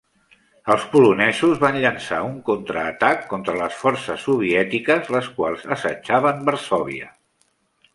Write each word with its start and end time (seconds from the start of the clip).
Els 0.75 0.85
polonesos 0.93 1.61
van 1.65 1.77
llançar 1.83 2.23
un 2.31 2.33
contraatac 2.49 3.23
contra 3.35 3.59
les 3.63 3.79
forces 3.85 4.27
soviètiques, 4.31 5.15
les 5.19 5.33
quals 5.39 5.71
assetjaven 5.81 6.47
Varsòvia. 6.53 7.17